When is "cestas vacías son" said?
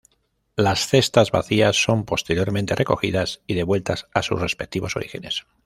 0.87-2.05